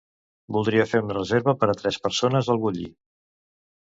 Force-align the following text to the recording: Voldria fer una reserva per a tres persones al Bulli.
Voldria 0.55 0.85
fer 0.93 1.01
una 1.07 1.17
reserva 1.17 1.53
per 1.63 1.69
a 1.73 1.77
tres 1.81 2.01
persones 2.07 2.51
al 2.53 2.61
Bulli. 2.63 2.89